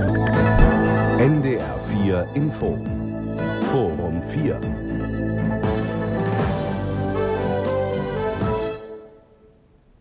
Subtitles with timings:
[0.00, 2.78] NDR 4 Info
[3.70, 4.58] Forum 4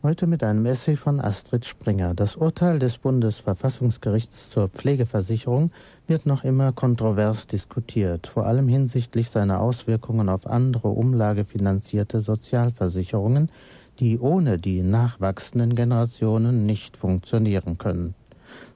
[0.01, 2.13] Heute mit einem Essay von Astrid Springer.
[2.13, 5.71] Das Urteil des Bundesverfassungsgerichts zur Pflegeversicherung
[6.07, 13.51] wird noch immer kontrovers diskutiert, vor allem hinsichtlich seiner Auswirkungen auf andere umlagefinanzierte Sozialversicherungen,
[13.99, 18.15] die ohne die nachwachsenden Generationen nicht funktionieren können.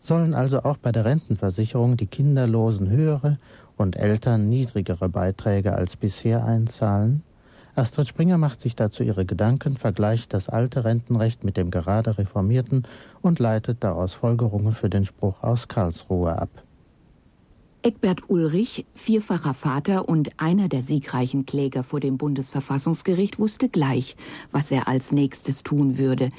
[0.02, 3.38] Sollen also auch bei der Rentenversicherung die Kinderlosen höhere
[3.77, 7.23] und Eltern niedrigere Beiträge als bisher einzahlen?
[7.75, 12.84] Astrid Springer macht sich dazu ihre Gedanken, vergleicht das alte Rentenrecht mit dem gerade reformierten
[13.22, 16.50] und leitet daraus Folgerungen für den Spruch aus Karlsruhe ab.
[17.86, 24.16] Eckbert Ulrich, vierfacher Vater und einer der siegreichen Kläger vor dem Bundesverfassungsgericht, wusste gleich,
[24.54, 26.32] was er als nächstes tun würde.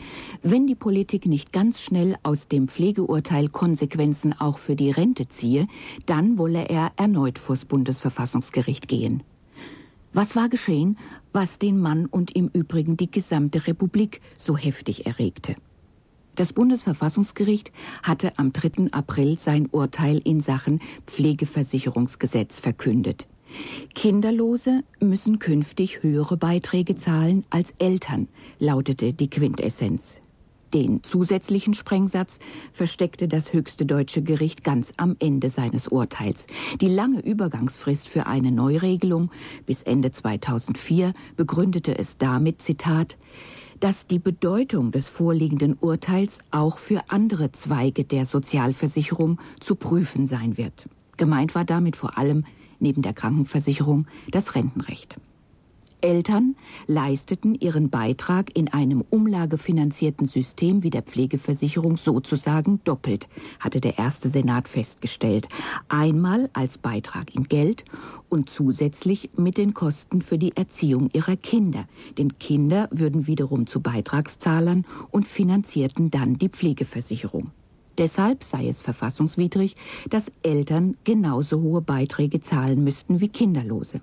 [0.42, 5.68] Wenn die Politik nicht ganz schnell aus dem Pflegeurteil Konsequenzen auch für die Rente ziehe,
[6.06, 9.22] dann wolle er erneut vors Bundesverfassungsgericht gehen.
[10.14, 10.96] Was war geschehen,
[11.34, 15.56] was den Mann und im Übrigen die gesamte Republik so heftig erregte?
[16.34, 18.92] Das Bundesverfassungsgericht hatte am 3.
[18.92, 23.26] April sein Urteil in Sachen Pflegeversicherungsgesetz verkündet.
[23.94, 30.20] Kinderlose müssen künftig höhere Beiträge zahlen als Eltern, lautete die Quintessenz.
[30.72, 32.40] Den zusätzlichen Sprengsatz
[32.72, 36.48] versteckte das höchste deutsche Gericht ganz am Ende seines Urteils.
[36.80, 39.30] Die lange Übergangsfrist für eine Neuregelung
[39.66, 43.16] bis Ende 2004 begründete es damit, Zitat,
[43.84, 50.56] dass die Bedeutung des vorliegenden Urteils auch für andere Zweige der Sozialversicherung zu prüfen sein
[50.56, 50.88] wird.
[51.18, 52.46] Gemeint war damit vor allem
[52.80, 55.18] neben der Krankenversicherung das Rentenrecht.
[56.04, 56.54] Eltern
[56.86, 63.26] leisteten ihren Beitrag in einem umlagefinanzierten System wie der Pflegeversicherung sozusagen doppelt,
[63.58, 65.48] hatte der erste Senat festgestellt.
[65.88, 67.86] Einmal als Beitrag in Geld
[68.28, 71.86] und zusätzlich mit den Kosten für die Erziehung ihrer Kinder.
[72.18, 77.50] Denn Kinder würden wiederum zu Beitragszahlern und finanzierten dann die Pflegeversicherung.
[77.96, 79.74] Deshalb sei es verfassungswidrig,
[80.10, 84.02] dass Eltern genauso hohe Beiträge zahlen müssten wie Kinderlose.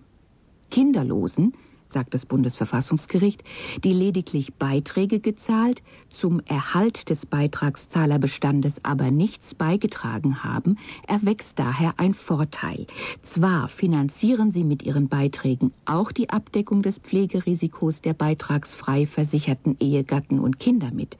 [0.72, 1.54] Kinderlosen
[1.92, 3.44] sagt das Bundesverfassungsgericht,
[3.84, 12.14] die lediglich Beiträge gezahlt, zum Erhalt des Beitragszahlerbestandes aber nichts beigetragen haben, erwächst daher ein
[12.14, 12.88] Vorteil.
[13.22, 20.40] Zwar finanzieren sie mit ihren Beiträgen auch die Abdeckung des Pflegerisikos der beitragsfrei versicherten Ehegatten
[20.40, 21.18] und Kinder mit.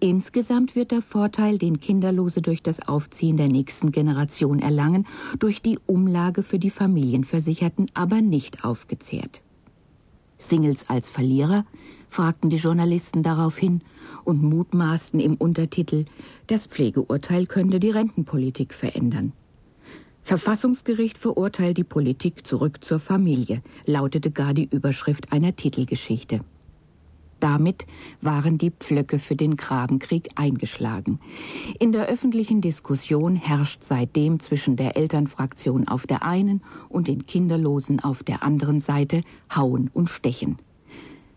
[0.00, 5.06] Insgesamt wird der Vorteil, den Kinderlose durch das Aufziehen der nächsten Generation erlangen,
[5.38, 9.42] durch die Umlage für die Familienversicherten aber nicht aufgezehrt.
[10.38, 11.64] Singles als Verlierer?
[12.08, 13.82] fragten die Journalisten daraufhin
[14.24, 16.04] und mutmaßten im Untertitel,
[16.46, 19.32] das Pflegeurteil könnte die Rentenpolitik verändern.
[20.22, 26.40] Verfassungsgericht verurteilt die Politik zurück zur Familie, lautete gar die Überschrift einer Titelgeschichte.
[27.40, 27.86] Damit
[28.20, 31.20] waren die Pflöcke für den Grabenkrieg eingeschlagen.
[31.78, 38.00] In der öffentlichen Diskussion herrscht seitdem zwischen der Elternfraktion auf der einen und den Kinderlosen
[38.00, 39.22] auf der anderen Seite
[39.54, 40.58] Hauen und Stechen.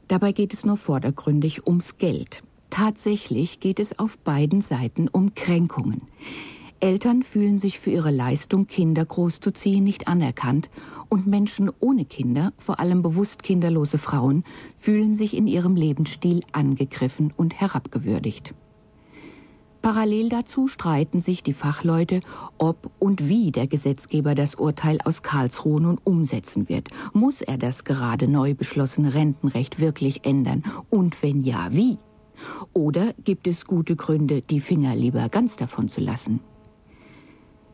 [0.07, 2.43] Dabei geht es nur vordergründig ums Geld.
[2.69, 6.01] Tatsächlich geht es auf beiden Seiten um Kränkungen.
[6.81, 10.69] Eltern fühlen sich für ihre Leistung, Kinder großzuziehen, nicht anerkannt
[11.09, 14.43] und Menschen ohne Kinder, vor allem bewusst kinderlose Frauen,
[14.77, 18.53] fühlen sich in ihrem Lebensstil angegriffen und herabgewürdigt.
[19.81, 22.19] Parallel dazu streiten sich die Fachleute,
[22.57, 26.89] ob und wie der Gesetzgeber das Urteil aus Karlsruhe nun umsetzen wird.
[27.13, 30.63] Muss er das gerade neu beschlossene Rentenrecht wirklich ändern?
[30.89, 31.97] Und wenn ja, wie?
[32.73, 36.41] Oder gibt es gute Gründe, die Finger lieber ganz davon zu lassen?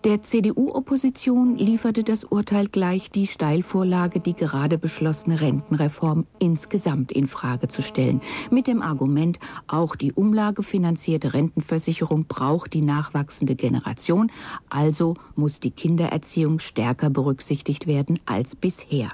[0.06, 7.70] Der CDU-Opposition lieferte das Urteil gleich die Steilvorlage, die gerade beschlossene Rentenreform insgesamt in Frage
[7.70, 8.22] zu stellen,
[8.52, 14.32] mit dem Argument, auch die umlagefinanzierte Rentenversicherung braucht die nachwachsende Generation,
[14.70, 19.12] also muss die Kindererziehung stärker berücksichtigt werden als bisher.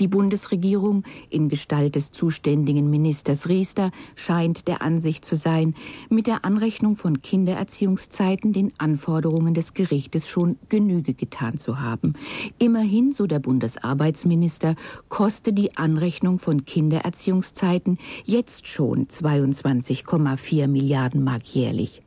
[0.00, 5.74] Die Bundesregierung in Gestalt des zuständigen Ministers Riester scheint der Ansicht zu sein,
[6.08, 12.14] mit der Anrechnung von Kindererziehungszeiten den Anforderungen des Gerichtes schon Genüge getan zu haben.
[12.58, 14.74] Immerhin, so der Bundesarbeitsminister,
[15.10, 22.02] koste die Anrechnung von Kindererziehungszeiten jetzt schon 22,4 Milliarden Mark jährlich.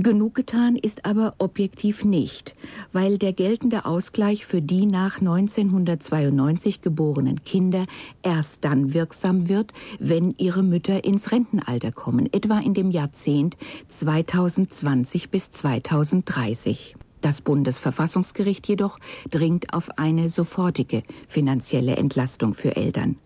[0.00, 2.54] Genug getan ist aber objektiv nicht,
[2.92, 7.84] weil der geltende Ausgleich für die nach 1992 geborenen Kinder
[8.22, 13.56] erst dann wirksam wird, wenn ihre Mütter ins Rentenalter kommen, etwa in dem Jahrzehnt
[13.88, 16.94] 2020 bis 2030.
[17.20, 19.00] Das Bundesverfassungsgericht jedoch
[19.32, 23.16] dringt auf eine sofortige finanzielle Entlastung für Eltern.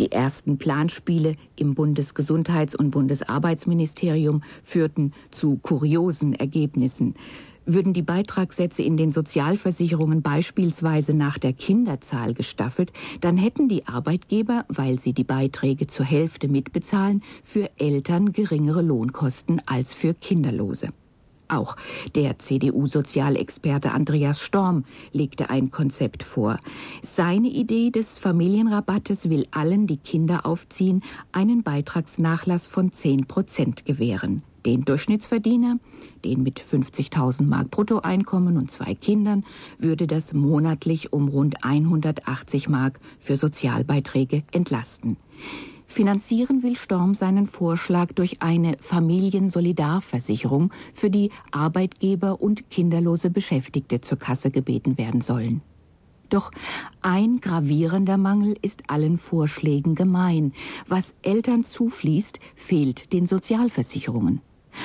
[0.00, 7.14] Die ersten Planspiele im Bundesgesundheits- und Bundesarbeitsministerium führten zu kuriosen Ergebnissen.
[7.66, 14.64] Würden die Beitragssätze in den Sozialversicherungen beispielsweise nach der Kinderzahl gestaffelt, dann hätten die Arbeitgeber,
[14.68, 20.88] weil sie die Beiträge zur Hälfte mitbezahlen, für Eltern geringere Lohnkosten als für Kinderlose.
[21.48, 21.76] Auch
[22.14, 26.58] der CDU-Sozialexperte Andreas Storm legte ein Konzept vor.
[27.02, 31.02] Seine Idee des Familienrabattes will allen, die Kinder aufziehen,
[31.32, 34.42] einen Beitragsnachlass von 10 Prozent gewähren.
[34.66, 35.78] Den Durchschnittsverdiener,
[36.24, 39.44] den mit 50.000 Mark Bruttoeinkommen und zwei Kindern,
[39.78, 45.16] würde das monatlich um rund 180 Mark für Sozialbeiträge entlasten.
[45.88, 54.18] Finanzieren will Storm seinen Vorschlag durch eine Familiensolidarversicherung, für die Arbeitgeber und kinderlose Beschäftigte zur
[54.18, 55.62] Kasse gebeten werden sollen.
[56.28, 56.50] Doch
[57.00, 60.52] ein gravierender Mangel ist allen Vorschlägen gemein.
[60.86, 64.42] Was Eltern zufließt, fehlt den Sozialversicherungen.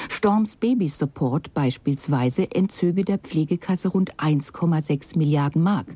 [0.09, 5.87] Storms Baby Support beispielsweise entzöge der Pflegekasse rund 1,6 Milliarden Mark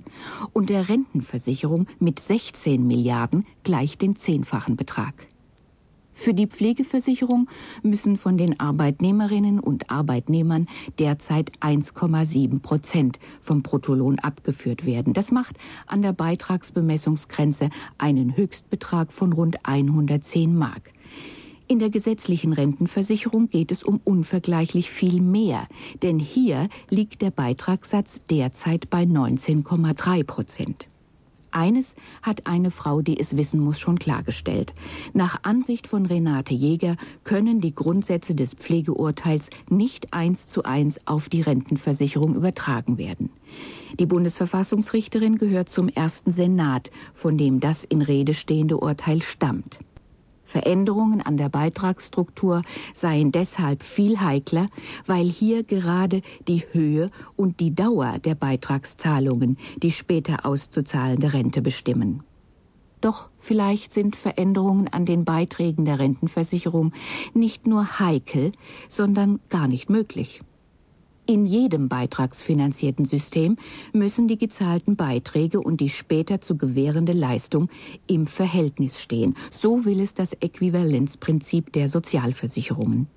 [0.53, 5.27] und der Rentenversicherung mit 16 Milliarden gleich den zehnfachen Betrag.
[6.17, 7.47] Für die Pflegeversicherung
[7.83, 10.67] müssen von den Arbeitnehmerinnen und Arbeitnehmern
[10.97, 15.13] derzeit 1,7 Prozent vom Bruttolohn abgeführt werden.
[15.13, 20.91] Das macht an der Beitragsbemessungsgrenze einen Höchstbetrag von rund 110 Mark.
[21.69, 25.67] In der gesetzlichen Rentenversicherung geht es um unvergleichlich viel mehr,
[26.01, 30.87] denn hier liegt der Beitragssatz derzeit bei 19,3 Prozent.
[31.51, 34.73] Eines hat eine Frau, die es wissen muss, schon klargestellt.
[35.13, 41.27] Nach Ansicht von Renate Jäger können die Grundsätze des Pflegeurteils nicht eins zu eins auf
[41.27, 43.29] die Rentenversicherung übertragen werden.
[43.99, 49.79] Die Bundesverfassungsrichterin gehört zum ersten Senat, von dem das in Rede stehende Urteil stammt.
[50.47, 52.63] Veränderungen an der Beitragsstruktur
[52.93, 54.67] seien deshalb viel heikler,
[55.05, 62.23] weil hier gerade die Höhe und die Dauer der Beitragszahlungen die später auszuzahlende Rente bestimmen.
[63.01, 66.93] Doch vielleicht sind Veränderungen an den Beiträgen der Rentenversicherung
[67.33, 68.51] nicht nur heikel,
[68.87, 70.41] sondern gar nicht möglich.
[71.29, 73.57] In jedem beitragsfinanzierten System
[73.91, 77.67] müssen die gezahlten Beiträge und die später zu gewährende Leistung
[78.07, 79.35] im Verhältnis stehen.
[79.51, 83.07] So will es das Äquivalenzprinzip der Sozialversicherungen.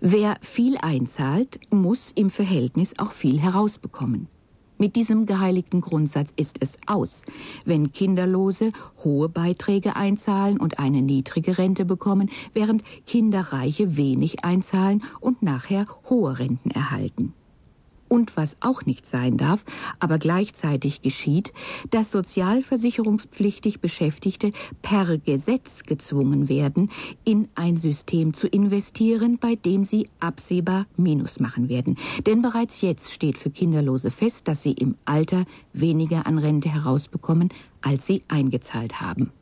[0.00, 4.28] Wer viel einzahlt, muss im Verhältnis auch viel herausbekommen.
[4.82, 7.22] Mit diesem geheiligten Grundsatz ist es aus,
[7.64, 8.72] wenn Kinderlose
[9.04, 16.36] hohe Beiträge einzahlen und eine niedrige Rente bekommen, während Kinderreiche wenig einzahlen und nachher hohe
[16.36, 17.32] Renten erhalten.
[18.12, 19.64] Und was auch nicht sein darf,
[19.98, 21.50] aber gleichzeitig geschieht,
[21.88, 26.90] dass sozialversicherungspflichtig Beschäftigte per Gesetz gezwungen werden,
[27.24, 31.96] in ein System zu investieren, bei dem sie absehbar Minus machen werden.
[32.26, 37.48] Denn bereits jetzt steht für Kinderlose fest, dass sie im Alter weniger an Rente herausbekommen,
[37.80, 39.32] als sie eingezahlt haben.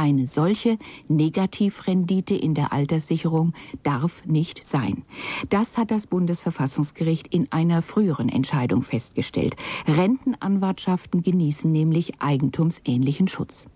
[0.00, 3.52] Eine solche Negativrendite in der Alterssicherung
[3.82, 5.02] darf nicht sein.
[5.50, 9.56] Das hat das Bundesverfassungsgericht in einer früheren Entscheidung festgestellt.
[9.86, 13.66] Rentenanwartschaften genießen nämlich eigentumsähnlichen Schutz.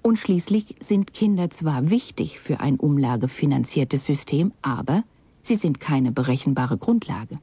[0.00, 5.02] Und schließlich sind Kinder zwar wichtig für ein umlagefinanziertes System, aber
[5.42, 7.40] sie sind keine berechenbare Grundlage.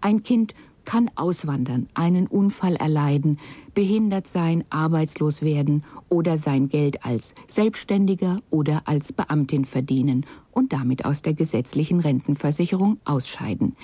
[0.00, 0.54] Ein Kind
[0.84, 3.38] kann auswandern, einen Unfall erleiden,
[3.74, 11.04] behindert sein, arbeitslos werden oder sein Geld als Selbstständiger oder als Beamtin verdienen und damit
[11.04, 13.76] aus der gesetzlichen Rentenversicherung ausscheiden.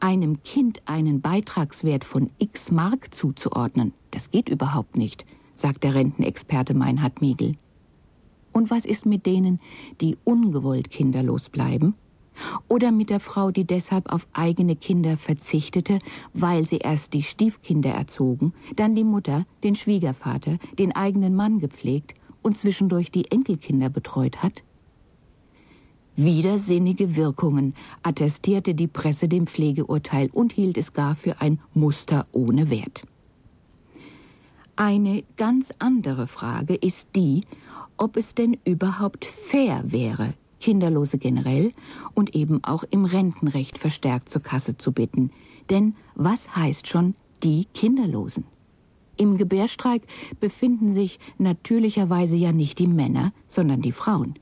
[0.00, 6.74] Einem Kind einen Beitragswert von x Mark zuzuordnen, das geht überhaupt nicht, sagt der Rentenexperte
[6.74, 7.54] Meinhard Miegel.
[8.52, 9.60] Und was ist mit denen,
[10.00, 11.94] die ungewollt kinderlos bleiben?
[12.68, 15.98] Oder mit der Frau, die deshalb auf eigene Kinder verzichtete,
[16.32, 22.14] weil sie erst die Stiefkinder erzogen, dann die Mutter, den Schwiegervater, den eigenen Mann gepflegt
[22.42, 24.62] und zwischendurch die Enkelkinder betreut hat?
[26.18, 32.70] Widersinnige Wirkungen attestierte die Presse dem Pflegeurteil und hielt es gar für ein Muster ohne
[32.70, 33.02] Wert.
[34.76, 37.44] Eine ganz andere Frage ist die,
[37.98, 41.72] ob es denn überhaupt fair wäre, Kinderlose generell
[42.14, 45.30] und eben auch im Rentenrecht verstärkt zur Kasse zu bitten.
[45.70, 48.44] Denn was heißt schon die Kinderlosen?
[49.16, 50.02] Im Gebärstreik
[50.40, 54.34] befinden sich natürlicherweise ja nicht die Männer, sondern die Frauen.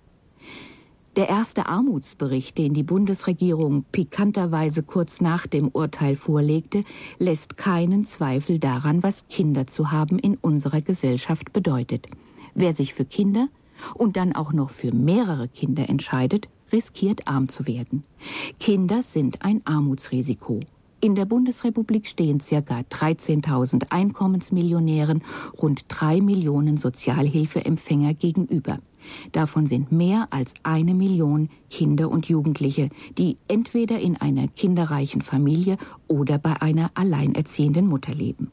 [1.17, 6.83] Der erste Armutsbericht, den die Bundesregierung pikanterweise kurz nach dem Urteil vorlegte,
[7.21, 12.09] lässt keinen Zweifel daran, was Kinder zu haben in unserer Gesellschaft bedeutet.
[12.55, 13.49] Wer sich für Kinder
[13.95, 18.05] und dann auch noch für mehrere Kinder entscheidet, riskiert arm zu werden.
[18.59, 20.61] Kinder sind ein Armutsrisiko.
[21.01, 22.55] In der Bundesrepublik stehen ca.
[22.57, 25.23] 13.000 Einkommensmillionären
[25.61, 28.79] rund drei Millionen Sozialhilfeempfänger gegenüber.
[29.33, 32.89] Davon sind mehr als eine Million Kinder und Jugendliche,
[33.19, 35.77] die entweder in einer kinderreichen Familie
[36.09, 38.51] oder bei einer alleinerziehenden Mutter leben.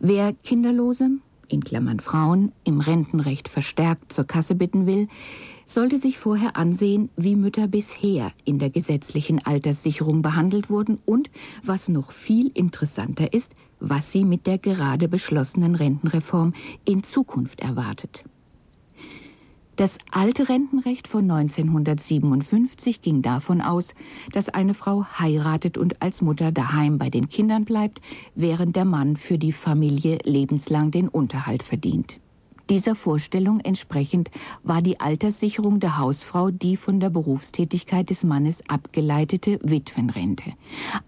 [0.00, 1.10] Wer Kinderlose,
[1.52, 5.08] in Klammern Frauen, im Rentenrecht verstärkt zur Kasse bitten will,
[5.66, 11.30] sollte sich vorher ansehen, wie Mütter bisher in der gesetzlichen Alterssicherung behandelt wurden und,
[11.62, 16.54] was noch viel interessanter ist, was sie mit der gerade beschlossenen Rentenreform
[16.84, 18.24] in Zukunft erwartet.
[19.82, 23.94] Das alte Rentenrecht von 1957 ging davon aus,
[24.30, 28.00] dass eine Frau heiratet und als Mutter daheim bei den Kindern bleibt,
[28.36, 32.20] während der Mann für die Familie lebenslang den Unterhalt verdient.
[32.70, 34.30] Dieser Vorstellung entsprechend
[34.62, 40.52] war die Alterssicherung der Hausfrau die von der Berufstätigkeit des Mannes abgeleitete Witwenrente.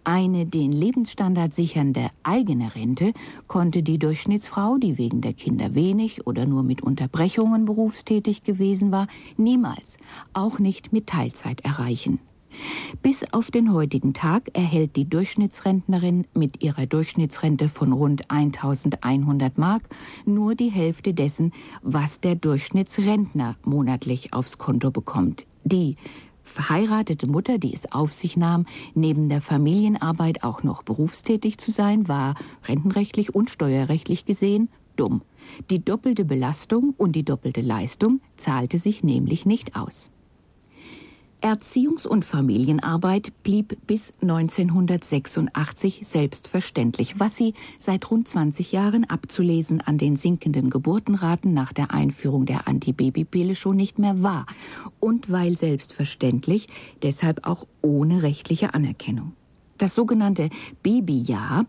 [0.02, 3.12] Eine den Lebensstandard sichernde eigene Rente
[3.46, 9.06] konnte die Durchschnittsfrau, die wegen der Kinder wenig oder nur mit Unterbrechungen berufstätig gewesen war,
[9.36, 9.96] niemals,
[10.32, 12.18] auch nicht mit Teilzeit erreichen.
[13.02, 19.82] Bis auf den heutigen Tag erhält die Durchschnittsrentnerin mit ihrer Durchschnittsrente von rund 1100 Mark
[20.24, 25.46] nur die Hälfte dessen, was der Durchschnittsrentner monatlich aufs Konto bekommt.
[25.64, 25.96] Die
[26.42, 32.06] verheiratete Mutter, die es auf sich nahm, neben der Familienarbeit auch noch berufstätig zu sein,
[32.06, 32.34] war
[32.66, 35.22] rentenrechtlich und steuerrechtlich gesehen dumm.
[35.70, 40.10] Die doppelte Belastung und die doppelte Leistung zahlte sich nämlich nicht aus.
[41.44, 49.98] Erziehungs- und Familienarbeit blieb bis 1986 selbstverständlich, was sie seit rund 20 Jahren abzulesen an
[49.98, 54.46] den sinkenden Geburtenraten nach der Einführung der Antibabypille schon nicht mehr war
[55.00, 56.66] und weil selbstverständlich
[57.02, 59.32] deshalb auch ohne rechtliche Anerkennung.
[59.76, 60.48] Das sogenannte
[60.82, 61.66] Babyjahr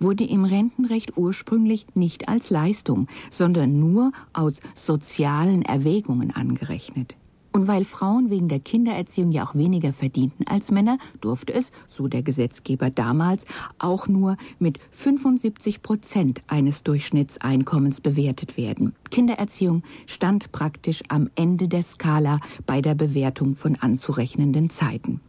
[0.00, 7.14] wurde im Rentenrecht ursprünglich nicht als Leistung, sondern nur aus sozialen Erwägungen angerechnet.
[7.58, 12.06] Und weil Frauen wegen der Kindererziehung ja auch weniger verdienten als Männer, durfte es, so
[12.06, 13.46] der Gesetzgeber damals,
[13.80, 18.94] auch nur mit 75 Prozent eines Durchschnittseinkommens bewertet werden.
[19.10, 25.20] Kindererziehung stand praktisch am Ende der Skala bei der Bewertung von anzurechnenden Zeiten.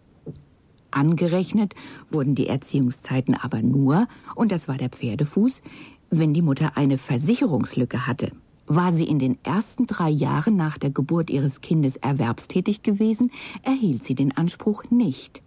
[0.91, 1.73] Angerechnet
[2.11, 5.63] wurden die Erziehungszeiten aber nur, und das war der Pferdefuß,
[6.11, 8.33] wenn die Mutter eine Versicherungslücke hatte.
[8.71, 13.31] War sie in den ersten drei Jahren nach der Geburt ihres Kindes erwerbstätig gewesen,
[13.63, 15.41] erhielt sie den Anspruch nicht.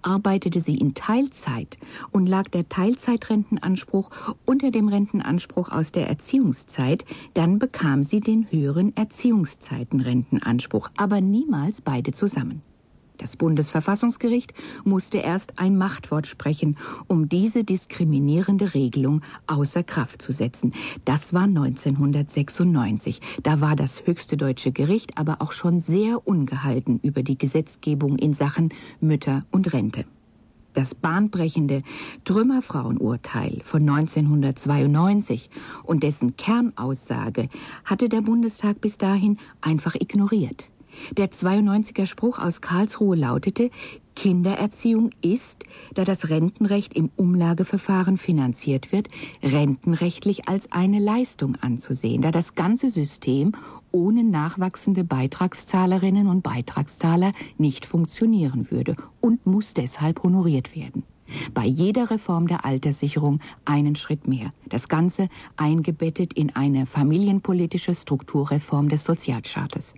[0.00, 1.76] Arbeitete sie in Teilzeit
[2.12, 4.10] und lag der Teilzeitrentenanspruch
[4.46, 12.12] unter dem Rentenanspruch aus der Erziehungszeit, dann bekam sie den höheren Erziehungszeitenrentenanspruch, aber niemals beide
[12.12, 12.62] zusammen.
[13.18, 14.52] Das Bundesverfassungsgericht
[14.84, 16.76] musste erst ein Machtwort sprechen,
[17.06, 20.72] um diese diskriminierende Regelung außer Kraft zu setzen.
[21.04, 23.20] Das war 1996.
[23.42, 28.34] Da war das höchste deutsche Gericht aber auch schon sehr ungehalten über die Gesetzgebung in
[28.34, 30.04] Sachen Mütter und Rente.
[30.74, 31.82] Das bahnbrechende
[32.24, 35.50] Trümmerfrauenurteil von 1992
[35.84, 37.50] und dessen Kernaussage
[37.84, 40.71] hatte der Bundestag bis dahin einfach ignoriert.
[41.16, 43.70] Der 92er Spruch aus Karlsruhe lautete,
[44.14, 49.08] Kindererziehung ist, da das Rentenrecht im Umlageverfahren finanziert wird,
[49.42, 53.52] rentenrechtlich als eine Leistung anzusehen, da das ganze System
[53.90, 61.04] ohne nachwachsende Beitragszahlerinnen und Beitragszahler nicht funktionieren würde und muss deshalb honoriert werden.
[61.54, 64.52] Bei jeder Reform der Alterssicherung einen Schritt mehr.
[64.68, 69.94] Das Ganze eingebettet in eine familienpolitische Strukturreform des Sozialstaates.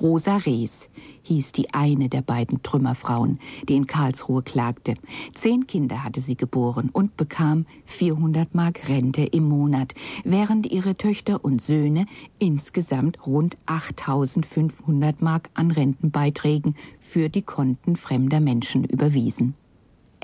[0.00, 0.88] Rosa Rees
[1.22, 4.94] hieß die eine der beiden Trümmerfrauen, die in Karlsruhe klagte.
[5.34, 11.44] Zehn Kinder hatte sie geboren und bekam 400 Mark Rente im Monat, während ihre Töchter
[11.44, 12.06] und Söhne
[12.38, 19.54] insgesamt rund 8500 Mark an Rentenbeiträgen für die Konten fremder Menschen überwiesen.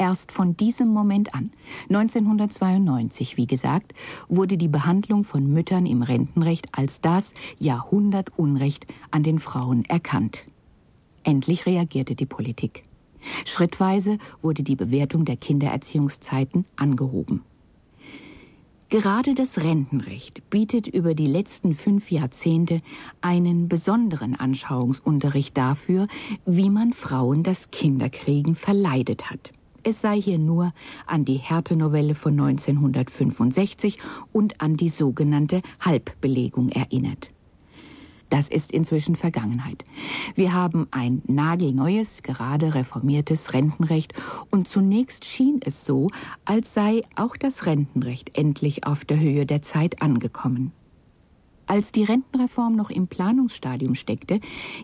[0.03, 1.53] Erst von diesem Moment an,
[1.89, 3.95] 1992 wie gesagt,
[4.29, 10.43] wurde die Behandlung von Müttern im Rentenrecht als das Jahrhundertunrecht an den Frauen erkannt.
[11.23, 12.83] Endlich reagierte die Politik.
[13.45, 17.43] Schrittweise wurde die Bewertung der Kindererziehungszeiten angehoben.
[18.89, 22.83] Gerade das Rentenrecht bietet über die letzten fünf Jahrzehnte
[23.21, 26.09] einen besonderen Anschauungsunterricht dafür,
[26.45, 29.53] wie man Frauen das Kinderkriegen verleidet hat.
[29.85, 30.73] Es sei hier nur
[31.07, 33.99] an die Härtenovelle von 1965
[34.33, 37.31] und an die sogenannte Halbbelegung erinnert.
[38.31, 39.85] Das ist inzwischen Vergangenheit.
[40.37, 44.15] Wir haben ein nagelneues, gerade reformiertes Rentenrecht
[44.51, 46.09] und zunächst schien es so,
[46.47, 50.73] als sei auch das Rentenrecht endlich auf der Höhe der Zeit angekommen.
[51.73, 54.41] Als die Rentenreform noch im Planungsstadium steckte,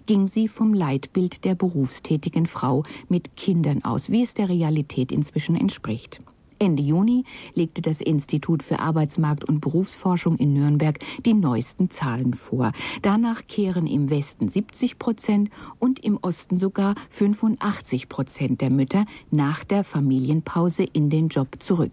[0.06, 5.54] ging sie vom Leitbild der berufstätigen Frau mit Kindern aus, wie es der Realität inzwischen
[5.54, 6.20] entspricht.
[6.58, 7.24] Ende Juni
[7.54, 12.72] legte das Institut für Arbeitsmarkt und Berufsforschung in Nürnberg die neuesten Zahlen vor.
[13.02, 19.64] Danach kehren im Westen 70 Prozent und im Osten sogar 85 Prozent der Mütter nach
[19.64, 21.92] der Familienpause in den Job zurück.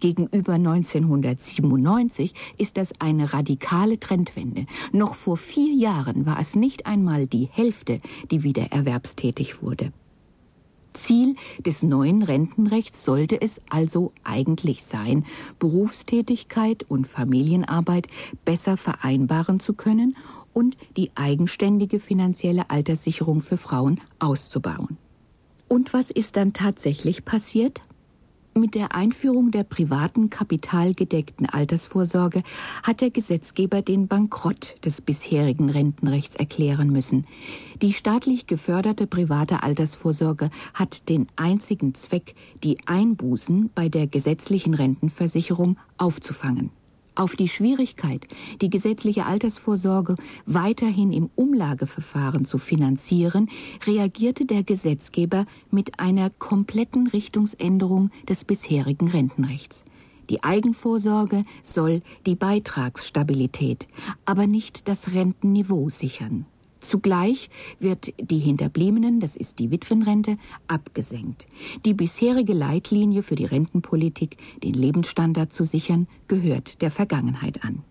[0.00, 4.66] Gegenüber 1997 ist das eine radikale Trendwende.
[4.92, 9.92] Noch vor vier Jahren war es nicht einmal die Hälfte, die wieder erwerbstätig wurde.
[10.94, 15.26] Ziel des neuen Rentenrechts sollte es also eigentlich sein,
[15.58, 18.06] Berufstätigkeit und Familienarbeit
[18.44, 20.16] besser vereinbaren zu können
[20.52, 24.96] und die eigenständige finanzielle Alterssicherung für Frauen auszubauen.
[25.68, 27.82] Und was ist dann tatsächlich passiert?
[28.56, 32.44] Mit der Einführung der privaten kapitalgedeckten Altersvorsorge
[32.84, 37.26] hat der Gesetzgeber den Bankrott des bisherigen Rentenrechts erklären müssen.
[37.82, 45.76] Die staatlich geförderte private Altersvorsorge hat den einzigen Zweck, die Einbußen bei der gesetzlichen Rentenversicherung
[45.98, 46.70] aufzufangen.
[47.16, 48.26] Auf die Schwierigkeit,
[48.60, 50.16] die gesetzliche Altersvorsorge
[50.46, 53.50] weiterhin im Umlageverfahren zu finanzieren,
[53.86, 59.84] reagierte der Gesetzgeber mit einer kompletten Richtungsänderung des bisherigen Rentenrechts.
[60.28, 63.86] Die Eigenvorsorge soll die Beitragsstabilität,
[64.24, 66.46] aber nicht das Rentenniveau sichern.
[66.88, 67.50] Zugleich
[67.80, 70.36] wird die Hinterbliebenen, das ist die Witwenrente,
[70.68, 71.46] abgesenkt.
[71.84, 77.82] Die bisherige Leitlinie für die Rentenpolitik, den Lebensstandard zu sichern, gehört der Vergangenheit an.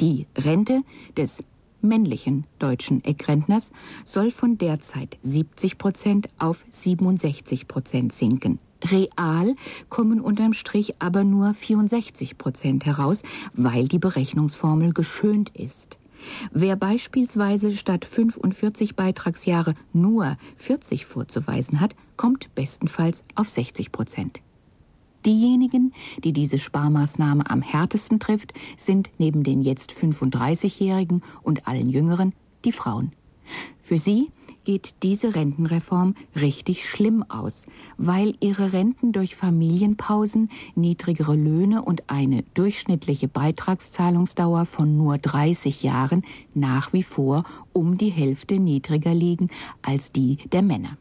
[0.00, 0.82] Die Rente
[1.16, 1.42] des
[1.80, 3.72] männlichen deutschen Eckrentners
[4.04, 8.60] soll von derzeit 70 Prozent auf 67 Prozent sinken.
[8.84, 9.56] Real
[9.88, 15.98] kommen unterm Strich aber nur 64 Prozent heraus, weil die Berechnungsformel geschönt ist.
[16.52, 24.40] Wer beispielsweise statt 45 Beitragsjahre nur 40 vorzuweisen hat, kommt bestenfalls auf 60 Prozent.
[25.26, 32.32] Diejenigen, die diese Sparmaßnahme am härtesten trifft, sind neben den jetzt 35-Jährigen und allen Jüngeren
[32.64, 33.12] die Frauen.
[33.82, 34.30] Für sie
[34.68, 37.64] geht diese Rentenreform richtig schlimm aus,
[37.96, 46.22] weil ihre Renten durch Familienpausen, niedrigere Löhne und eine durchschnittliche Beitragszahlungsdauer von nur 30 Jahren
[46.52, 49.48] nach wie vor um die Hälfte niedriger liegen
[49.80, 50.98] als die der Männer.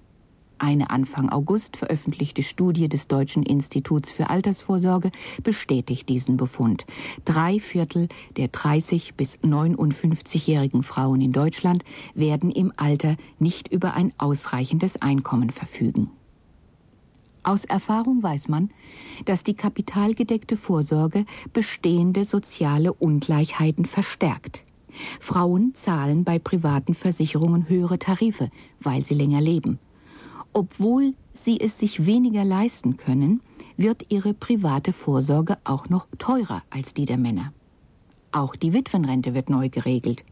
[0.59, 5.11] Eine Anfang August veröffentlichte Studie des Deutschen Instituts für Altersvorsorge
[5.43, 6.85] bestätigt diesen Befund.
[7.25, 11.83] Drei Viertel der 30 bis 59-jährigen Frauen in Deutschland
[12.15, 16.09] werden im Alter nicht über ein ausreichendes Einkommen verfügen.
[17.43, 18.71] Aus Erfahrung weiß man,
[19.25, 24.63] dass die kapitalgedeckte Vorsorge bestehende soziale Ungleichheiten verstärkt.
[25.19, 29.79] Frauen zahlen bei privaten Versicherungen höhere Tarife, weil sie länger leben.
[30.57, 33.41] Obwohl sie es sich weniger leisten können,
[33.77, 37.53] wird ihre private Vorsorge auch noch teurer als die der Männer.
[38.31, 40.23] Auch die Witwenrente wird neu geregelt.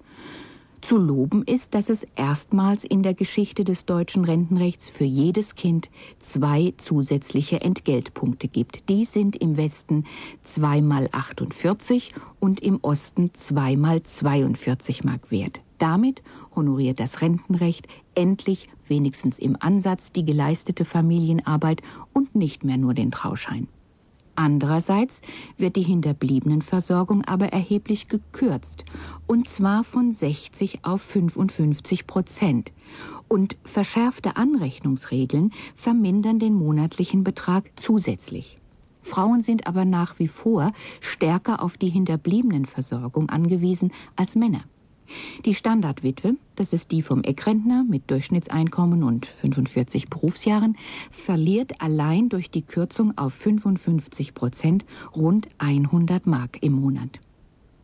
[0.81, 5.91] Zu loben ist, dass es erstmals in der Geschichte des deutschen Rentenrechts für jedes Kind
[6.17, 8.89] zwei zusätzliche Entgeltpunkte gibt.
[8.89, 10.05] Die sind im Westen
[10.41, 15.61] zweimal 48 und im Osten zweimal 42 Mark wert.
[15.77, 16.23] Damit
[16.55, 21.82] honoriert das Rentenrecht endlich wenigstens im Ansatz die geleistete Familienarbeit
[22.13, 23.67] und nicht mehr nur den Trauschein.
[24.36, 25.21] Andererseits
[25.58, 28.84] wird die Hinterbliebenenversorgung aber erheblich gekürzt,
[29.28, 32.71] und zwar von 60 auf 55 Prozent.
[33.30, 38.60] Und verschärfte Anrechnungsregeln vermindern den monatlichen Betrag zusätzlich.
[39.01, 44.63] Frauen sind aber nach wie vor stärker auf die Hinterbliebenenversorgung angewiesen als Männer.
[45.46, 50.78] Die Standardwitwe, das ist die vom Eckrentner mit Durchschnittseinkommen und 45 Berufsjahren,
[51.12, 57.20] verliert allein durch die Kürzung auf 55 Prozent rund 100 Mark im Monat.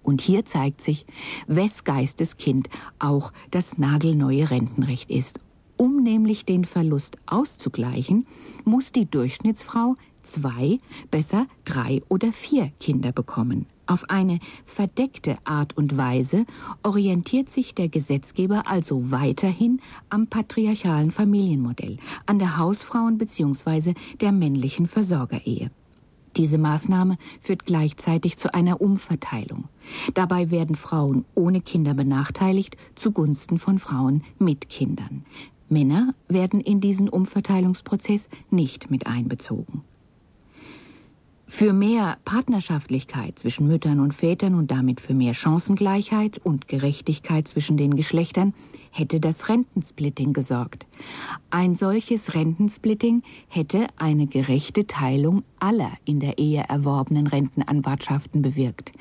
[0.04, 1.06] Und hier zeigt sich,
[1.48, 5.40] wes Geistes Kind auch das nagelneue Rentenrecht ist
[5.78, 8.28] Um nämlich den Verlust auszugleichen,
[8.66, 10.80] muss die Durchschnittsfrau zwei,
[11.10, 13.66] besser drei oder vier Kinder bekommen.
[13.91, 16.45] Auf eine verdeckte Art und Weise
[16.82, 23.95] orientiert sich der Gesetzgeber also weiterhin am patriarchalen Familienmodell, an der Hausfrauen- bzw.
[24.21, 25.71] der männlichen Versorgerehe.
[26.38, 29.65] Diese Maßnahme führt gleichzeitig zu einer Umverteilung.
[30.13, 35.25] Dabei werden Frauen ohne Kinder benachteiligt zugunsten von Frauen mit Kindern.
[35.67, 39.84] Männer werden in diesen Umverteilungsprozess nicht mit einbezogen.
[41.54, 47.76] Für mehr Partnerschaftlichkeit zwischen Müttern und Vätern und damit für mehr Chancengleichheit und Gerechtigkeit zwischen
[47.76, 48.54] den Geschlechtern
[48.90, 50.86] hätte das Rentensplitting gesorgt.
[51.50, 58.94] Ein solches Rentensplitting hätte eine gerechte Teilung aller in der Ehe erworbenen Rentenanwartschaften bewirkt.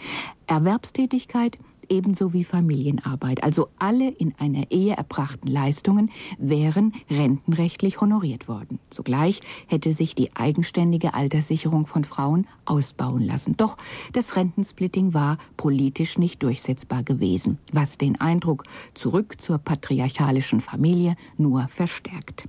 [0.48, 1.56] Erwerbstätigkeit
[1.90, 8.78] ebenso wie Familienarbeit, also alle in einer Ehe erbrachten Leistungen, wären rentenrechtlich honoriert worden.
[8.88, 13.56] Zugleich hätte sich die eigenständige Alterssicherung von Frauen ausbauen lassen.
[13.56, 13.76] Doch
[14.12, 21.68] das Rentensplitting war politisch nicht durchsetzbar gewesen, was den Eindruck zurück zur patriarchalischen Familie nur
[21.68, 22.48] verstärkt.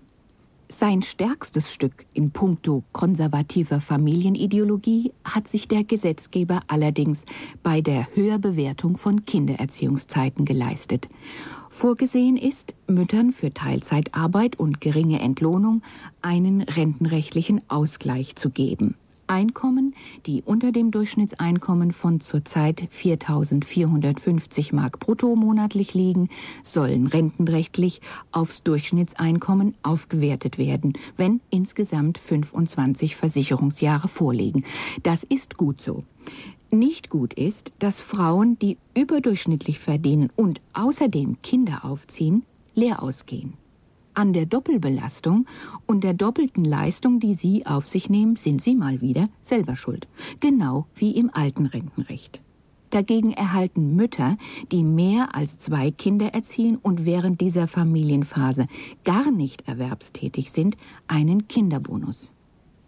[0.72, 7.26] Sein stärkstes Stück in puncto konservativer Familienideologie hat sich der Gesetzgeber allerdings
[7.62, 11.10] bei der Höherbewertung von Kindererziehungszeiten geleistet.
[11.70, 15.82] Vorgesehen ist, Müttern für Teilzeitarbeit und geringe Entlohnung
[16.22, 18.96] einen rentenrechtlichen Ausgleich zu geben.
[19.32, 26.28] Einkommen, die unter dem Durchschnittseinkommen von zurzeit 4.450 Mark brutto monatlich liegen,
[26.64, 28.02] sollen rentenrechtlich
[28.34, 34.66] aufs Durchschnittseinkommen aufgewertet werden, wenn insgesamt 25 Versicherungsjahre vorliegen.
[35.04, 36.04] Das ist gut so.
[36.70, 42.44] Nicht gut ist, dass Frauen, die überdurchschnittlich verdienen und außerdem Kinder aufziehen,
[42.76, 43.61] leer ausgehen.
[44.14, 45.46] An der Doppelbelastung
[45.86, 50.08] und der doppelten Leistung, die Sie auf sich nehmen, sind Sie mal wieder selber schuld.
[50.42, 52.42] Genau wie im alten Rentenrecht.
[52.90, 54.38] Dagegen erhalten Mütter,
[54.72, 58.68] die mehr als zwei Kinder erziehen und während dieser Familienphase
[59.06, 60.76] gar nicht erwerbstätig sind,
[61.08, 62.34] einen Kinderbonus.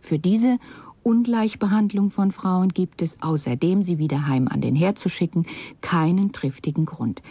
[0.02, 0.58] Für diese
[1.04, 5.46] Ungleichbehandlung von Frauen gibt es außerdem, sie wieder heim an den Herd zu schicken,
[5.80, 7.22] keinen triftigen Grund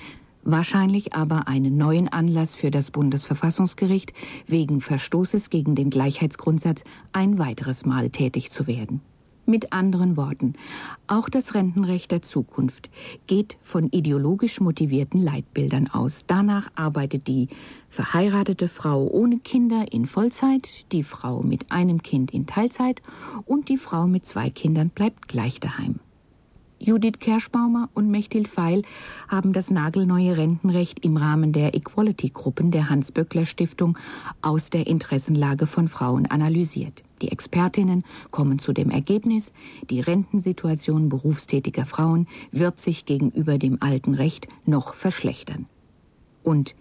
[0.42, 4.12] wahrscheinlich aber einen neuen Anlass für das Bundesverfassungsgericht,
[4.46, 9.00] wegen Verstoßes gegen den Gleichheitsgrundsatz ein weiteres Mal tätig zu werden.
[9.44, 10.52] Mit anderen Worten,
[11.08, 12.88] auch das Rentenrecht der Zukunft
[13.26, 16.24] geht von ideologisch motivierten Leitbildern aus.
[16.28, 17.48] Danach arbeitet die
[17.88, 23.02] verheiratete Frau ohne Kinder in Vollzeit, die Frau mit einem Kind in Teilzeit
[23.44, 25.98] und die Frau mit zwei Kindern bleibt gleich daheim.
[26.84, 28.82] Judith Kerschbaumer und Mechthild Feil
[29.28, 33.96] haben das nagelneue Rentenrecht im Rahmen der Equality-Gruppen der Hans-Böckler-Stiftung
[34.40, 37.04] aus der Interessenlage von Frauen analysiert.
[37.20, 39.52] Die Expertinnen kommen zu dem Ergebnis,
[39.90, 45.66] die Rentensituation berufstätiger Frauen wird sich gegenüber dem alten Recht noch verschlechtern.
[46.42, 46.74] Und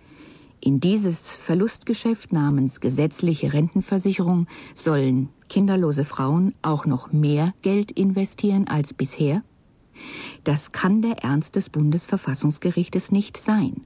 [0.62, 8.96] in dieses Verlustgeschäft namens gesetzliche Rentenversicherung sollen kinderlose Frauen auch noch mehr Geld investieren als
[8.96, 9.44] bisher?
[10.44, 13.82] Das kann der Ernst des Bundesverfassungsgerichtes nicht sein.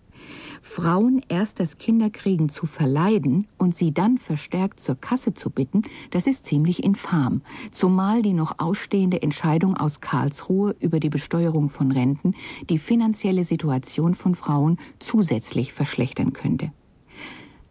[0.62, 6.26] Frauen erst das Kinderkriegen zu verleiden und sie dann verstärkt zur Kasse zu bitten, das
[6.26, 12.34] ist ziemlich infam, zumal die noch ausstehende Entscheidung aus Karlsruhe über die Besteuerung von Renten
[12.70, 16.72] die finanzielle Situation von Frauen zusätzlich verschlechtern könnte.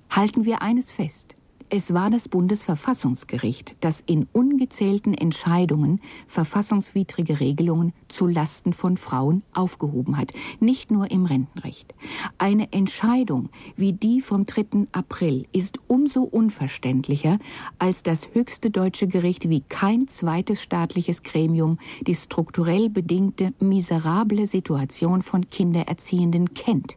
[0.09, 1.34] Halten wir eines fest.
[1.77, 10.17] Es war das Bundesverfassungsgericht, das in ungezählten Entscheidungen verfassungswidrige Regelungen zu Lasten von Frauen aufgehoben
[10.17, 11.93] hat, nicht nur im Rentenrecht.
[12.39, 14.87] Eine Entscheidung wie die vom 3.
[14.93, 17.41] April ist umso unverständlicher,
[17.81, 25.23] als das höchste deutsche Gericht wie kein zweites staatliches Gremium die strukturell bedingte miserable Situation
[25.23, 26.95] von Kindererziehenden kennt.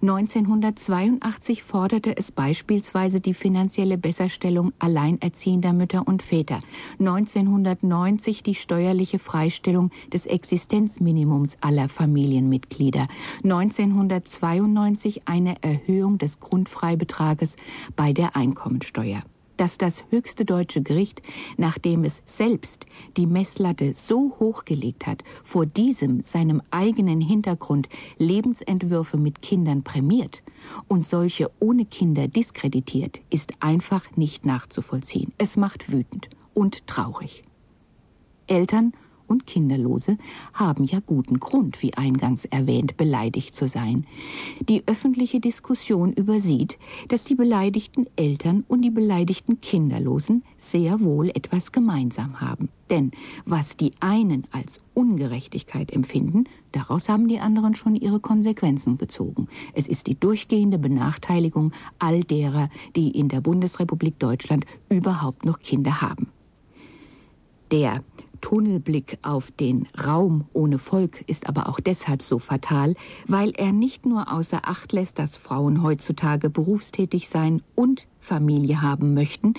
[0.00, 6.60] 1982 forderte es beispielsweise die finanzielle Besserstellung alleinerziehender Mütter und Väter,
[6.98, 13.08] 1990 die steuerliche Freistellung des Existenzminimums aller Familienmitglieder,
[13.44, 17.56] 1992 eine Erhöhung des Grundfreibetrages
[17.96, 19.20] bei der Einkommensteuer
[19.62, 21.22] dass das höchste deutsche Gericht,
[21.56, 22.84] nachdem es selbst
[23.16, 30.42] die Messlatte so hochgelegt hat, vor diesem seinem eigenen Hintergrund Lebensentwürfe mit Kindern prämiert
[30.88, 35.32] und solche ohne Kinder diskreditiert, ist einfach nicht nachzuvollziehen.
[35.38, 37.44] Es macht wütend und traurig.
[38.48, 38.92] Eltern
[39.32, 40.18] und Kinderlose
[40.54, 44.06] haben ja guten Grund, wie eingangs erwähnt, beleidigt zu sein.
[44.60, 51.72] Die öffentliche Diskussion übersieht, dass die beleidigten Eltern und die beleidigten Kinderlosen sehr wohl etwas
[51.72, 52.68] gemeinsam haben.
[52.90, 53.10] Denn
[53.46, 59.48] was die einen als Ungerechtigkeit empfinden, daraus haben die anderen schon ihre Konsequenzen gezogen.
[59.72, 66.02] Es ist die durchgehende Benachteiligung all derer, die in der Bundesrepublik Deutschland überhaupt noch Kinder
[66.02, 66.28] haben.
[67.70, 68.04] Der
[68.42, 72.94] Tunnelblick auf den Raum ohne Volk ist aber auch deshalb so fatal,
[73.26, 79.14] weil er nicht nur außer Acht lässt, dass Frauen heutzutage berufstätig sein und Familie haben
[79.14, 79.54] möchten,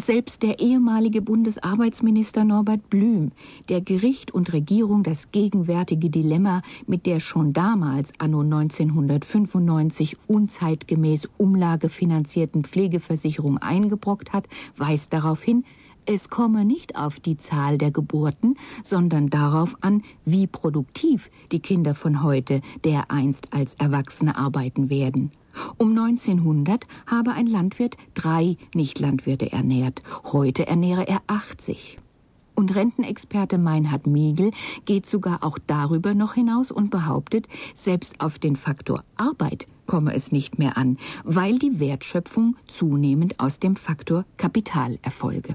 [0.00, 3.30] selbst der ehemalige Bundesarbeitsminister Norbert Blüm,
[3.68, 12.64] der Gericht und Regierung das gegenwärtige Dilemma mit der schon damals anno 1995 unzeitgemäß umlagefinanzierten
[12.64, 15.64] Pflegeversicherung eingebrockt hat, weist darauf hin,
[16.06, 21.94] es komme nicht auf die Zahl der Geburten, sondern darauf an, wie produktiv die Kinder
[21.94, 25.30] von heute dereinst als Erwachsene arbeiten werden.
[25.76, 31.98] Um 1900 habe ein Landwirt drei Nichtlandwirte ernährt, heute ernähre er 80.
[32.54, 34.50] Und Rentenexperte Meinhard Miegel
[34.84, 40.32] geht sogar auch darüber noch hinaus und behauptet, selbst auf den Faktor Arbeit komme es
[40.32, 45.54] nicht mehr an, weil die Wertschöpfung zunehmend aus dem Faktor Kapital erfolge.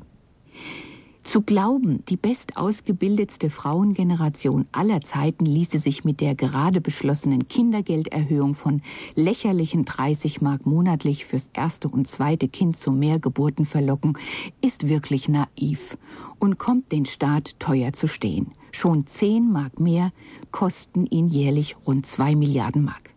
[1.28, 8.82] Zu glauben, die bestausgebildetste Frauengeneration aller Zeiten ließe sich mit der gerade beschlossenen Kindergelderhöhung von
[9.14, 14.18] lächerlichen 30 Mark monatlich fürs erste und zweite Kind zu mehr Geburten verlocken,
[14.62, 15.98] ist wirklich naiv
[16.40, 18.54] und kommt den Staat teuer zu stehen.
[18.72, 20.14] Schon 10 Mark mehr
[20.52, 23.17] kosten ihn jährlich rund 2 Milliarden Mark.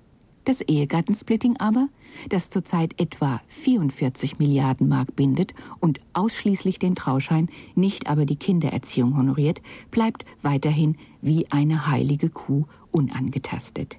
[0.50, 1.88] Das Ehegattensplitting aber,
[2.28, 9.16] das zurzeit etwa 44 Milliarden Mark bindet und ausschließlich den Trauschein, nicht aber die Kindererziehung
[9.16, 13.96] honoriert, bleibt weiterhin wie eine heilige Kuh unangetastet.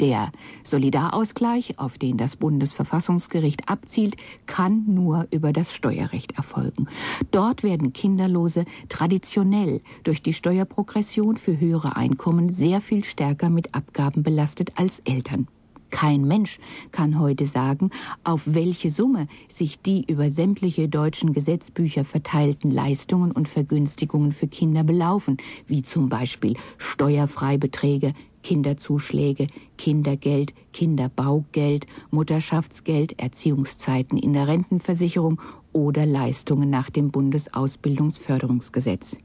[0.00, 0.30] Der
[0.62, 6.86] Solidarausgleich, auf den das Bundesverfassungsgericht abzielt, kann nur über das Steuerrecht erfolgen.
[7.30, 14.22] Dort werden Kinderlose traditionell durch die Steuerprogression für höhere Einkommen sehr viel stärker mit Abgaben
[14.22, 15.48] belastet als Eltern.
[15.90, 16.58] Kein Mensch
[16.92, 17.90] kann heute sagen,
[18.24, 24.84] auf welche Summe sich die über sämtliche deutschen Gesetzbücher verteilten Leistungen und Vergünstigungen für Kinder
[24.84, 28.14] belaufen, wie zum Beispiel Steuerfreibeträge,
[28.46, 39.16] Kinderzuschläge, Kindergeld, Kinderbaugeld, Mutterschaftsgeld, Erziehungszeiten in der Rentenversicherung oder Leistungen nach dem Bundesausbildungsförderungsgesetz.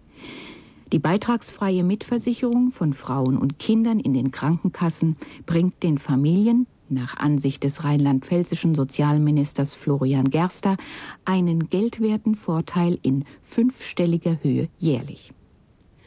[0.91, 7.63] Die beitragsfreie Mitversicherung von Frauen und Kindern in den Krankenkassen bringt den Familien nach Ansicht
[7.63, 10.77] des rheinland-pfälzischen Sozialministers Florian Gerster
[11.25, 15.31] einen geldwerten Vorteil in fünfstelliger Höhe jährlich.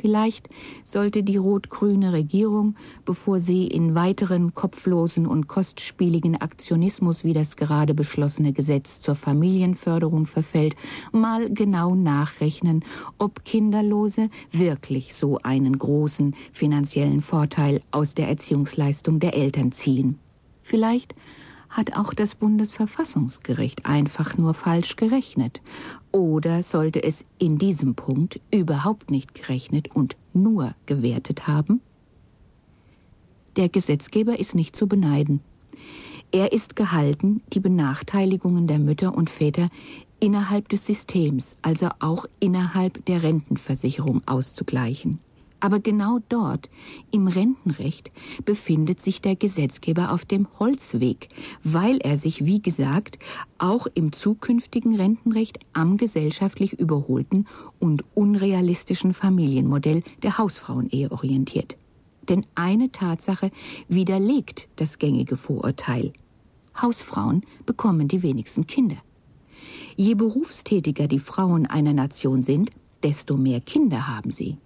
[0.04, 0.50] Vielleicht
[0.84, 7.94] sollte die rot-grüne Regierung, bevor sie in weiteren kopflosen und kostspieligen Aktionismus wie das gerade
[7.94, 10.76] beschlossene Gesetz zur Familienförderung verfällt,
[11.10, 12.84] mal genau nachrechnen,
[13.16, 20.18] ob Kinderlose wirklich so einen großen finanziellen Vorteil aus der Erziehungsleistung der Eltern ziehen.
[20.60, 21.14] Vielleicht
[21.70, 25.62] hat auch das Bundesverfassungsgericht einfach nur falsch gerechnet.
[26.14, 31.80] Oder sollte es in diesem Punkt überhaupt nicht gerechnet und nur gewertet haben?
[33.56, 35.40] Der Gesetzgeber ist nicht zu beneiden.
[36.30, 39.70] Er ist gehalten, die Benachteiligungen der Mütter und Väter
[40.20, 45.18] innerhalb des Systems, also auch innerhalb der Rentenversicherung auszugleichen.
[45.64, 46.68] Aber genau dort,
[47.10, 48.12] im Rentenrecht,
[48.44, 51.30] befindet sich der Gesetzgeber auf dem Holzweg,
[51.62, 53.18] weil er sich, wie gesagt,
[53.56, 57.48] auch im zukünftigen Rentenrecht am gesellschaftlich überholten
[57.80, 61.78] und unrealistischen Familienmodell der Hausfrauenehe orientiert.
[62.28, 63.50] Denn eine Tatsache
[63.88, 66.12] widerlegt das gängige Vorurteil.
[66.78, 68.98] Hausfrauen bekommen die wenigsten Kinder.
[69.96, 72.70] Je berufstätiger die Frauen einer Nation sind,
[73.02, 74.58] desto mehr Kinder haben sie.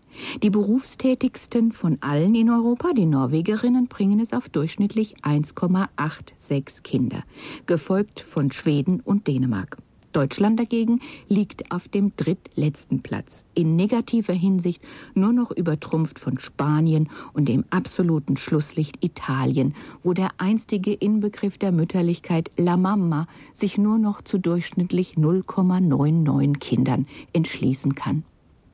[0.43, 7.23] Die berufstätigsten von allen in Europa, die Norwegerinnen, bringen es auf durchschnittlich 1,86 Kinder,
[7.67, 9.79] gefolgt von Schweden und Dänemark.
[10.13, 14.83] Deutschland dagegen liegt auf dem drittletzten Platz, in negativer Hinsicht
[15.15, 21.73] nur noch übertrumpft von Spanien und dem absoluten Schlusslicht Italien, wo der einstige Inbegriff der
[21.73, 28.25] Mütterlichkeit La Mamma sich nur noch zu durchschnittlich 0,99 Kindern entschließen kann.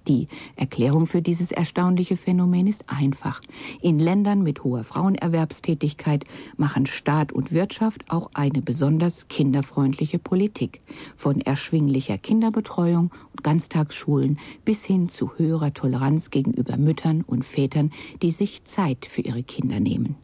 [0.07, 3.41] Die Erklärung für dieses erstaunliche Phänomen ist einfach.
[3.81, 6.25] In Ländern mit hoher Frauenerwerbstätigkeit
[6.59, 10.83] machen Staat und Wirtschaft auch eine besonders kinderfreundliche Politik.
[11.17, 17.91] Von erschwinglicher Kinderbetreuung und Ganztagsschulen bis hin zu höherer Toleranz gegenüber Müttern und Vätern,
[18.21, 20.17] die sich Zeit für ihre Kinder nehmen.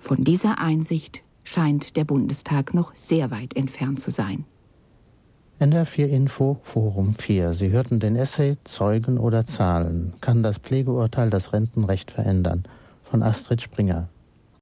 [0.00, 4.44] Von dieser Einsicht scheint der Bundestag noch sehr weit entfernt zu sein.
[5.58, 7.54] NR4 Info Forum 4.
[7.54, 10.12] Sie hörten den Essay Zeugen oder Zahlen.
[10.20, 12.64] Kann das Pflegeurteil das Rentenrecht verändern?
[13.02, 14.10] Von Astrid Springer.